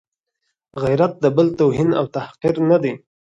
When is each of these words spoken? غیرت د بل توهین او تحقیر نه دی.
غیرت 0.83 1.13
د 1.23 1.25
بل 1.35 1.47
توهین 1.59 1.89
او 1.99 2.05
تحقیر 2.15 2.55
نه 2.69 2.77
دی. 2.83 2.93